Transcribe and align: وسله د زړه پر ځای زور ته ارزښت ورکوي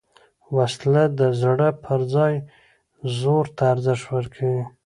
وسله 0.55 1.03
د 1.19 1.21
زړه 1.41 1.69
پر 1.83 1.99
ځای 2.13 2.35
زور 3.19 3.45
ته 3.55 3.63
ارزښت 3.73 4.05
ورکوي 4.15 4.63